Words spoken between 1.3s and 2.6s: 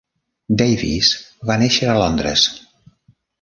va néixer a Londres.